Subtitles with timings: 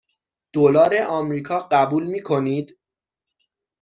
[0.53, 2.79] دلار آمریکا قبول می کنید؟